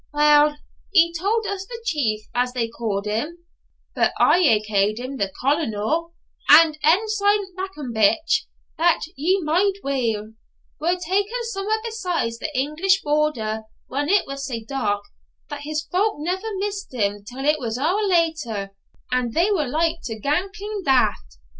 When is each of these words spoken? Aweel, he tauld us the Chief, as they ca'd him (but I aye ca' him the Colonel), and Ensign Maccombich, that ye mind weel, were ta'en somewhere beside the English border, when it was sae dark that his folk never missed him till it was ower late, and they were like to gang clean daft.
Aweel, 0.15 0.57
he 0.91 1.13
tauld 1.13 1.45
us 1.45 1.67
the 1.67 1.79
Chief, 1.85 2.21
as 2.33 2.53
they 2.53 2.67
ca'd 2.69 3.05
him 3.05 3.45
(but 3.93 4.11
I 4.19 4.39
aye 4.39 4.61
ca' 4.67 4.95
him 4.99 5.17
the 5.17 5.31
Colonel), 5.39 6.15
and 6.49 6.75
Ensign 6.81 7.53
Maccombich, 7.55 8.47
that 8.79 9.03
ye 9.15 9.39
mind 9.43 9.75
weel, 9.83 10.33
were 10.79 10.95
ta'en 10.95 11.25
somewhere 11.51 11.79
beside 11.85 12.31
the 12.39 12.49
English 12.57 13.03
border, 13.03 13.65
when 13.89 14.09
it 14.09 14.25
was 14.25 14.43
sae 14.43 14.65
dark 14.67 15.03
that 15.49 15.61
his 15.65 15.83
folk 15.91 16.15
never 16.17 16.47
missed 16.57 16.91
him 16.91 17.23
till 17.23 17.45
it 17.45 17.59
was 17.59 17.77
ower 17.77 18.01
late, 18.01 18.39
and 19.11 19.33
they 19.35 19.51
were 19.51 19.67
like 19.67 19.97
to 20.05 20.19
gang 20.19 20.49
clean 20.57 20.81
daft. 20.83 21.35